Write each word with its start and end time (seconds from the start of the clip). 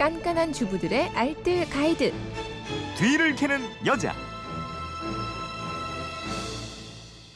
깐깐한 0.00 0.54
주부들의 0.54 1.10
알뜰 1.10 1.68
가이드. 1.68 2.10
뒤를 2.96 3.34
캐는 3.34 3.60
여자. 3.84 4.14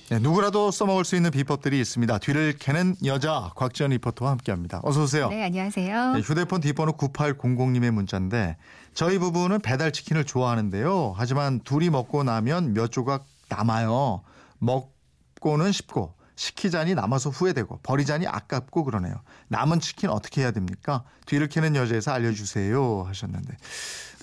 네, 0.08 0.18
누구라도 0.18 0.70
써먹을 0.70 1.04
수 1.04 1.14
있는 1.14 1.30
비법들이 1.30 1.78
있습니다. 1.78 2.16
뒤를 2.16 2.56
캐는 2.58 2.96
여자 3.04 3.50
곽지연 3.54 3.90
리포터와 3.90 4.30
함께합니다. 4.30 4.80
어서 4.82 5.02
오세요. 5.02 5.28
네, 5.28 5.44
안녕하세요. 5.44 6.12
네, 6.12 6.20
휴대폰 6.20 6.62
뒷번호 6.62 6.94
9800님의 6.94 7.90
문자인데 7.90 8.56
저희 8.94 9.18
부부는 9.18 9.60
배달 9.60 9.92
치킨을 9.92 10.24
좋아하는데요. 10.24 11.12
하지만 11.18 11.60
둘이 11.60 11.90
먹고 11.90 12.24
나면 12.24 12.72
몇 12.72 12.90
조각 12.90 13.26
남아요. 13.50 14.22
먹고는 14.60 15.70
쉽고 15.70 16.14
시키자니 16.36 16.94
남아서 16.94 17.30
후회되고 17.30 17.80
버리자니 17.82 18.26
아깝고 18.26 18.84
그러네요. 18.84 19.20
남은 19.48 19.80
치킨 19.80 20.10
어떻게 20.10 20.42
해야 20.42 20.50
됩니까? 20.50 21.04
뒤를 21.26 21.48
캐는 21.48 21.76
여자에서 21.76 22.12
알려주세요 22.12 23.04
하셨는데 23.04 23.56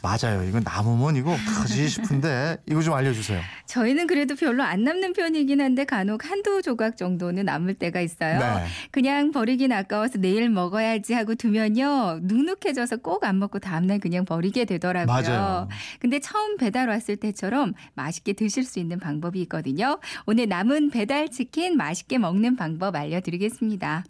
맞아요. 0.01 0.43
이건 0.43 0.63
남으면 0.63 1.15
이거 1.15 1.31
어떡하지 1.33 1.87
싶은데 1.89 2.57
이거 2.67 2.81
좀 2.81 2.93
알려주세요. 2.93 3.39
저희는 3.67 4.07
그래도 4.07 4.35
별로 4.35 4.63
안 4.63 4.83
남는 4.83 5.13
편이긴 5.13 5.61
한데 5.61 5.85
간혹 5.85 6.25
한두 6.29 6.61
조각 6.61 6.97
정도는 6.97 7.45
남을 7.45 7.75
때가 7.75 8.01
있어요. 8.01 8.39
네. 8.39 8.65
그냥 8.91 9.31
버리긴 9.31 9.71
아까워서 9.71 10.17
내일 10.17 10.49
먹어야지 10.49 11.13
하고 11.13 11.35
두면요. 11.35 12.19
눅눅해져서 12.23 12.97
꼭 12.97 13.21
안 13.23 13.37
먹고 13.37 13.59
다음날 13.59 13.99
그냥 13.99 14.25
버리게 14.25 14.65
되더라고요. 14.65 15.13
맞아요. 15.13 15.67
근데 15.99 16.19
처음 16.19 16.57
배달 16.57 16.89
왔을 16.89 17.17
때처럼 17.17 17.73
맛있게 17.93 18.33
드실 18.33 18.63
수 18.63 18.79
있는 18.79 18.99
방법이 18.99 19.39
있거든요. 19.43 19.99
오늘 20.25 20.47
남은 20.49 20.89
배달 20.89 21.29
치킨 21.29 21.77
맛있게 21.77 22.17
먹는 22.17 22.55
방법 22.55 22.95
알려드리겠습니다. 22.95 24.03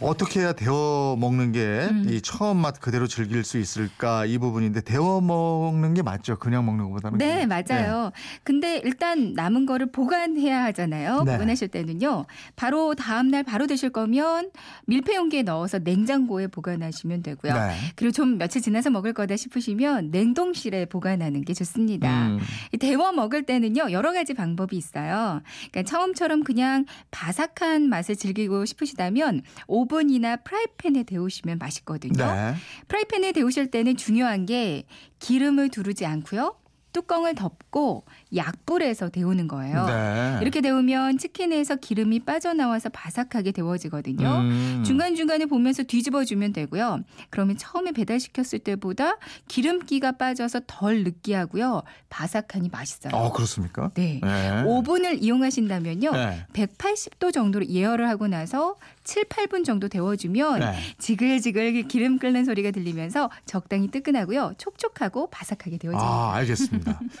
어떻게 0.00 0.40
해야 0.40 0.52
데워 0.52 1.16
먹는 1.16 1.52
게이 1.52 1.88
음. 1.88 2.20
처음 2.22 2.58
맛 2.58 2.80
그대로 2.80 3.06
즐길 3.06 3.44
수 3.44 3.58
있을까 3.58 4.24
이 4.24 4.38
부분인데 4.38 4.80
데워 4.82 5.20
먹는 5.28 5.94
게 5.94 6.02
맞죠. 6.02 6.36
그냥 6.38 6.66
먹는 6.66 6.86
것보다는. 6.86 7.18
네, 7.18 7.46
그냥. 7.46 7.48
맞아요. 7.48 8.12
근데 8.42 8.78
일단 8.84 9.34
남은 9.34 9.66
거를 9.66 9.92
보관해야 9.92 10.64
하잖아요. 10.64 11.22
네. 11.22 11.32
보관하실 11.32 11.68
때는요. 11.68 12.26
바로 12.56 12.94
다음 12.94 13.28
날 13.28 13.44
바로 13.44 13.66
드실 13.66 13.90
거면 13.90 14.50
밀폐 14.86 15.14
용기에 15.14 15.42
넣어서 15.42 15.78
냉장고에 15.78 16.48
보관하시면 16.48 17.22
되고요. 17.22 17.52
네. 17.54 17.74
그리고 17.94 18.12
좀 18.12 18.38
며칠 18.38 18.60
지나서 18.60 18.90
먹을 18.90 19.12
거다 19.12 19.36
싶으시면 19.36 20.10
냉동실에 20.10 20.86
보관하는 20.86 21.44
게 21.44 21.54
좋습니다. 21.54 22.28
음. 22.28 22.38
이 22.72 22.78
데워 22.78 23.12
먹을 23.12 23.44
때는요 23.44 23.92
여러 23.92 24.12
가지 24.12 24.34
방법이 24.34 24.76
있어요. 24.76 25.42
그러니까 25.70 25.82
처음처럼 25.82 26.42
그냥 26.42 26.86
바삭한 27.10 27.88
맛을 27.88 28.16
즐기고 28.16 28.64
싶으시다면 28.64 29.42
오븐이나 29.66 30.36
프라이팬에 30.36 31.04
데우시면 31.04 31.58
맛있거든요. 31.58 32.24
네. 32.24 32.54
프라이팬에 32.88 33.32
데우실 33.32 33.70
때는 33.70 33.96
중요한 33.96 34.46
게 34.46 34.84
기름을 35.18 35.70
두르지 35.70 36.06
않고요. 36.06 36.56
뚜껑을 36.92 37.34
덮고 37.34 38.04
약불에서 38.34 39.10
데우는 39.10 39.48
거예요. 39.48 39.86
네. 39.86 40.38
이렇게 40.42 40.60
데우면 40.60 41.18
치킨에서 41.18 41.76
기름이 41.76 42.20
빠져나와서 42.20 42.88
바삭하게 42.90 43.52
데워지거든요. 43.52 44.28
음. 44.28 44.82
중간중간에 44.84 45.46
보면서 45.46 45.82
뒤집어주면 45.82 46.52
되고요. 46.52 47.00
그러면 47.30 47.56
처음에 47.56 47.92
배달시켰을 47.92 48.60
때보다 48.60 49.16
기름기가 49.48 50.12
빠져서 50.12 50.60
덜 50.66 51.04
느끼하고요. 51.04 51.82
바삭하니 52.08 52.70
맛있어요. 52.70 53.14
어 53.14 53.32
그렇습니까? 53.32 53.90
네. 53.94 54.20
네. 54.22 54.62
오븐을 54.64 55.22
이용하신다면요. 55.22 56.12
네. 56.12 56.46
180도 56.52 57.32
정도로 57.32 57.66
예열을 57.66 58.08
하고 58.08 58.28
나서 58.28 58.76
7, 59.04 59.24
8분 59.24 59.64
정도 59.64 59.88
데워주면 59.88 60.60
네. 60.60 60.74
지글지글 60.98 61.88
기름 61.88 62.18
끓는 62.18 62.44
소리가 62.44 62.70
들리면서 62.70 63.30
적당히 63.46 63.88
뜨끈하고요. 63.88 64.54
촉촉하고 64.58 65.30
바삭하게 65.30 65.78
되어집니다. 65.78 66.04
아 66.04 66.34
알겠습니다. 66.34 66.77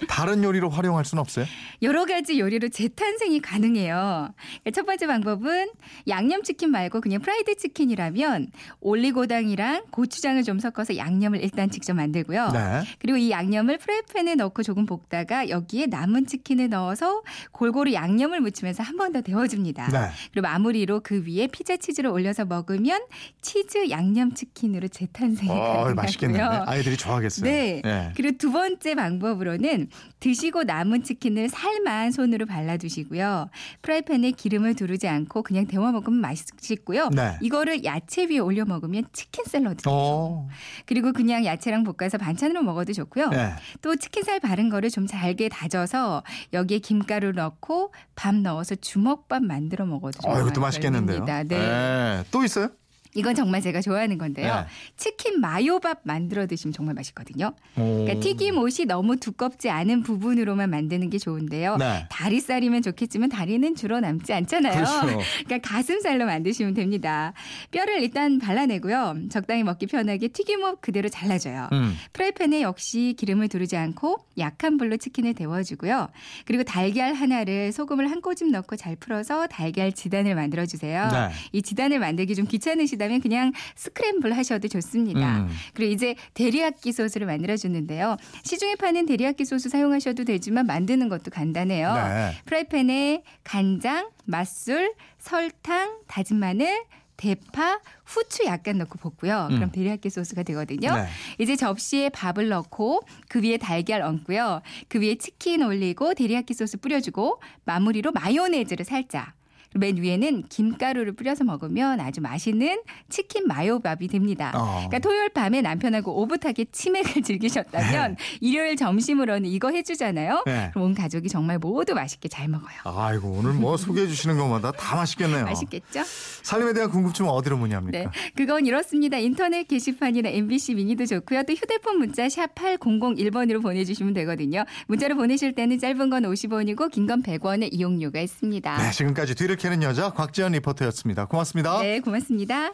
다른 0.08 0.44
요리로 0.44 0.68
활용할 0.70 1.04
수는 1.04 1.20
없어요? 1.20 1.46
여러 1.82 2.04
가지 2.06 2.38
요리로 2.38 2.68
재탄생이 2.68 3.40
가능해요. 3.40 4.34
첫 4.74 4.84
번째 4.86 5.06
방법은 5.06 5.68
양념치킨 6.06 6.70
말고 6.70 7.00
그냥 7.00 7.20
프라이드 7.20 7.56
치킨이라면 7.56 8.48
올리고당이랑 8.80 9.84
고추장을 9.90 10.42
좀 10.42 10.58
섞어서 10.58 10.96
양념을 10.96 11.42
일단 11.42 11.70
직접 11.70 11.94
만들고요. 11.94 12.50
네. 12.52 12.82
그리고 12.98 13.16
이 13.18 13.30
양념을 13.30 13.78
프라이팬에 13.78 14.34
넣고 14.34 14.62
조금 14.62 14.86
볶다가 14.86 15.48
여기에 15.48 15.86
남은 15.86 16.26
치킨을 16.26 16.68
넣어서 16.68 17.22
골고루 17.52 17.92
양념을 17.92 18.40
묻히면서 18.40 18.82
한 18.82 18.96
번 18.96 19.08
더 19.08 19.22
데워줍니다. 19.22 19.88
네. 19.88 20.10
그리고 20.32 20.42
마무리로 20.48 21.00
그 21.02 21.24
위에 21.26 21.46
피자 21.46 21.78
치즈를 21.78 22.10
올려서 22.10 22.44
먹으면 22.44 23.00
치즈 23.40 23.88
양념 23.88 24.34
치킨으로 24.34 24.88
재탄생이 24.88 25.50
어 25.50 25.54
가능하고요. 25.54 25.94
맛있겠는데 25.94 26.42
아이들이 26.66 26.96
좋아하겠어요. 26.98 27.50
네. 27.50 27.80
네. 27.82 28.12
그리고 28.16 28.36
두 28.36 28.52
번째 28.52 28.94
방법으로 28.96 29.47
는 29.56 29.88
드시고 30.20 30.64
남은 30.64 31.02
치킨을 31.02 31.48
살만 31.48 32.12
손으로 32.12 32.46
발라두시고요. 32.46 33.48
프라이팬에 33.82 34.32
기름을 34.32 34.74
두르지 34.74 35.08
않고 35.08 35.42
그냥 35.42 35.66
데워 35.66 35.90
먹으면 35.90 36.20
맛있고요. 36.20 37.08
네. 37.10 37.38
이거를 37.40 37.84
야채 37.84 38.26
위에 38.26 38.38
올려 38.38 38.64
먹으면 38.64 39.04
치킨 39.12 39.44
샐러드. 39.44 39.82
어. 39.86 40.48
그리고 40.86 41.12
그냥 41.12 41.44
야채랑 41.44 41.84
볶아서 41.84 42.18
반찬으로 42.18 42.62
먹어도 42.62 42.92
좋고요. 42.92 43.30
네. 43.30 43.54
또 43.80 43.96
치킨살 43.96 44.40
바른 44.40 44.68
거를 44.68 44.90
좀 44.90 45.06
잘게 45.06 45.48
다져서 45.48 46.22
여기에 46.52 46.80
김가루 46.80 47.32
넣고 47.32 47.92
밥 48.14 48.34
넣어서 48.34 48.74
주먹밥 48.74 49.42
만들어 49.42 49.86
먹어도 49.86 50.18
어 50.18 50.22
좋아요. 50.32 50.42
이것도 50.42 50.60
맛있겠는데요. 50.60 51.24
네. 51.24 51.44
네. 51.44 52.24
또 52.30 52.44
있어요? 52.44 52.68
이건 53.14 53.34
정말 53.34 53.60
제가 53.60 53.80
좋아하는 53.80 54.18
건데요. 54.18 54.54
네. 54.54 54.66
치킨 54.96 55.40
마요밥 55.40 56.00
만들어 56.02 56.46
드시면 56.46 56.72
정말 56.72 56.94
맛있거든요. 56.94 57.52
오. 57.76 58.04
그러니까 58.04 58.20
튀김 58.20 58.58
옷이 58.58 58.86
너무 58.86 59.16
두껍지 59.16 59.70
않은 59.70 60.02
부분으로만 60.02 60.70
만드는 60.70 61.10
게 61.10 61.18
좋은데요. 61.18 61.76
네. 61.76 62.06
다리살이면 62.10 62.82
좋겠지만 62.82 63.28
다리는 63.28 63.74
주로 63.74 64.00
남지 64.00 64.32
않잖아요. 64.32 64.74
그렇죠. 64.74 65.18
그러니까 65.46 65.68
가슴살로 65.68 66.26
만드시면 66.26 66.74
됩니다. 66.74 67.32
뼈를 67.70 68.02
일단 68.02 68.38
발라내고요. 68.38 69.28
적당히 69.30 69.62
먹기 69.62 69.86
편하게 69.86 70.28
튀김옷 70.28 70.80
그대로 70.80 71.08
잘라줘요. 71.08 71.68
음. 71.72 71.96
프라이팬에 72.12 72.62
역시 72.62 73.14
기름을 73.16 73.48
두르지 73.48 73.76
않고 73.76 74.18
약한 74.38 74.76
불로 74.76 74.96
치킨을 74.96 75.34
데워주고요. 75.34 76.08
그리고 76.44 76.62
달걀 76.62 77.14
하나를 77.14 77.72
소금을 77.72 78.10
한 78.10 78.20
꼬집 78.20 78.50
넣고 78.50 78.76
잘 78.76 78.96
풀어서 78.96 79.46
달걀 79.46 79.92
지단을 79.92 80.34
만들어 80.34 80.66
주세요. 80.66 81.08
네. 81.10 81.30
이 81.52 81.62
지단을 81.62 81.98
만들기 81.98 82.34
좀 82.34 82.46
귀찮으시 82.46 82.97
다면 82.98 83.20
그냥 83.20 83.52
스크램블 83.76 84.36
하셔도 84.36 84.68
좋습니다. 84.68 85.38
음. 85.38 85.48
그리고 85.74 85.92
이제 85.92 86.14
데리야끼 86.34 86.92
소스를 86.92 87.26
만들어 87.26 87.56
주는데요. 87.56 88.16
시중에 88.42 88.74
파는 88.76 89.06
데리야끼 89.06 89.44
소스 89.44 89.68
사용하셔도 89.68 90.24
되지만 90.24 90.66
만드는 90.66 91.08
것도 91.08 91.30
간단해요. 91.30 91.94
네. 91.94 92.32
프라이팬에 92.44 93.22
간장, 93.44 94.10
맛술, 94.24 94.94
설탕, 95.18 95.98
다진 96.06 96.38
마늘, 96.38 96.84
대파, 97.18 97.80
후추 98.04 98.44
약간 98.46 98.78
넣고 98.78 98.96
볶고요. 98.98 99.48
그럼 99.48 99.64
음. 99.64 99.72
데리야끼 99.72 100.08
소스가 100.08 100.44
되거든요. 100.44 100.94
네. 100.94 101.06
이제 101.38 101.56
접시에 101.56 102.10
밥을 102.10 102.48
넣고 102.48 103.02
그 103.28 103.42
위에 103.42 103.56
달걀 103.56 104.02
얹고요. 104.02 104.62
그 104.88 105.00
위에 105.00 105.16
치킨 105.16 105.62
올리고 105.62 106.14
데리야끼 106.14 106.54
소스 106.54 106.78
뿌려주고 106.78 107.40
마무리로 107.64 108.12
마요네즈를 108.12 108.84
살짝. 108.84 109.32
맨 109.74 109.96
위에는 109.96 110.44
김가루를 110.48 111.12
뿌려서 111.12 111.44
먹으면 111.44 112.00
아주 112.00 112.20
맛있는 112.20 112.80
치킨 113.08 113.46
마요밥이 113.46 114.08
됩니다. 114.08 114.50
어. 114.54 114.86
그러니까 114.88 114.98
토요일 115.00 115.28
밤에 115.28 115.60
남편하고 115.60 116.22
오붓하게 116.22 116.66
치맥을 116.72 117.22
즐기셨다면 117.22 118.16
일요일 118.40 118.76
점심으로는 118.76 119.48
이거 119.48 119.70
해주잖아요. 119.70 120.42
네. 120.46 120.70
그럼 120.72 120.88
온 120.88 120.94
가족이 120.94 121.28
정말 121.28 121.58
모두 121.58 121.94
맛있게 121.94 122.28
잘 122.28 122.48
먹어요. 122.48 122.76
아이고 122.84 123.28
오늘 123.28 123.52
뭐 123.52 123.76
소개해 123.78 124.06
주시는 124.06 124.38
것마다 124.38 124.72
다 124.72 124.96
맛있겠네요. 124.96 125.44
맛있겠죠? 125.44 126.02
살림에 126.42 126.72
대한 126.72 126.90
궁금증은 126.90 127.30
어디로 127.30 127.58
문의합니까? 127.58 127.98
네. 127.98 128.06
그건 128.34 128.64
이렇습니다. 128.66 129.18
인터넷 129.18 129.64
게시판이나 129.68 130.30
MBC 130.30 130.74
미니도 130.76 131.04
좋고요. 131.06 131.42
또 131.42 131.52
휴대폰 131.52 131.98
문자 131.98 132.28
샵 132.28 132.54
8001번으로 132.54 133.62
보내주시면 133.62 134.14
되거든요. 134.14 134.64
문자로 134.86 135.16
보내실 135.16 135.54
때는 135.54 135.78
짧은 135.78 136.08
건 136.10 136.22
50원이고 136.22 136.90
긴 136.90 137.08
건 137.08 137.22
100원의 137.22 137.70
이용료가 137.72 138.20
있습니다. 138.20 138.76
네, 138.76 138.90
지금까지 138.90 139.34
뒤를 139.34 139.56
캐는 139.58 139.82
여자 139.82 140.10
곽지연 140.10 140.52
리포터였습니다. 140.52 141.26
고맙습니다. 141.26 141.80
네, 141.80 142.00
고맙습니다. 142.00 142.72